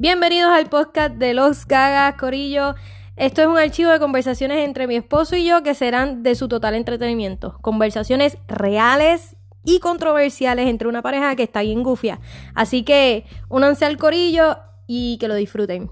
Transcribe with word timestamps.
Bienvenidos 0.00 0.52
al 0.52 0.68
podcast 0.68 1.16
de 1.16 1.34
Los 1.34 1.66
Gagas 1.66 2.14
Corillo. 2.14 2.76
Esto 3.16 3.42
es 3.42 3.48
un 3.48 3.58
archivo 3.58 3.90
de 3.90 3.98
conversaciones 3.98 4.64
entre 4.64 4.86
mi 4.86 4.94
esposo 4.94 5.34
y 5.34 5.44
yo 5.44 5.64
que 5.64 5.74
serán 5.74 6.22
de 6.22 6.36
su 6.36 6.46
total 6.46 6.76
entretenimiento. 6.76 7.58
Conversaciones 7.62 8.38
reales 8.46 9.34
y 9.64 9.80
controversiales 9.80 10.68
entre 10.68 10.86
una 10.86 11.02
pareja 11.02 11.34
que 11.34 11.42
está 11.42 11.62
bien 11.62 11.82
gufia. 11.82 12.20
Así 12.54 12.84
que 12.84 13.24
únanse 13.48 13.86
al 13.86 13.96
corillo 13.96 14.58
y 14.86 15.18
que 15.18 15.26
lo 15.26 15.34
disfruten. 15.34 15.90